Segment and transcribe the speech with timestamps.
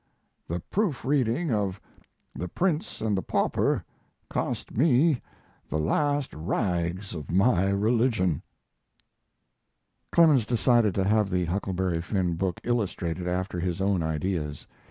[0.47, 1.79] The proof reading of
[2.33, 3.85] 'The Prince and the Pauper'
[4.31, 5.21] cost me
[5.69, 8.41] the last rags of my religion.
[10.11, 14.65] Clemens decided to have the Huckleberry Finn book illustrated after his own ideas.